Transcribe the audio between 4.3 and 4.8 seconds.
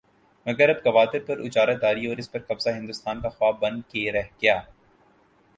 گیا۔